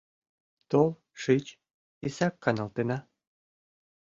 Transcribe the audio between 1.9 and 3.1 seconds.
исак каналтена.